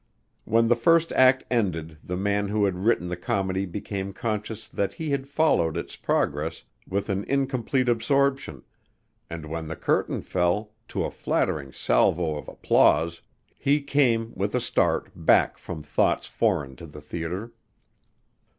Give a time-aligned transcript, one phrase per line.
[0.45, 4.95] When the first act ended the man who had written the comedy became conscious that
[4.95, 8.63] he had followed its progress with an incomplete absorption,
[9.29, 13.21] and when the curtain fell, to a flattering salvo of applause,
[13.55, 17.53] he came, with a start, back from thoughts foreign to the theater.